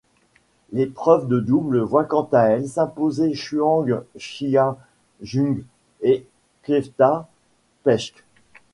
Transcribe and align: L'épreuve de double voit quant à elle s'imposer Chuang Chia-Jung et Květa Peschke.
L'épreuve 0.71 1.27
de 1.27 1.39
double 1.39 1.79
voit 1.81 2.05
quant 2.05 2.27
à 2.33 2.45
elle 2.47 2.67
s'imposer 2.67 3.35
Chuang 3.35 3.85
Chia-Jung 4.17 5.63
et 6.01 6.25
Květa 6.63 7.29
Peschke. 7.83 8.23